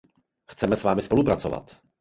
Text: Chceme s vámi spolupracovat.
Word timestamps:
Chceme 0.51 0.75
s 0.75 0.83
vámi 0.83 1.01
spolupracovat. 1.01 1.81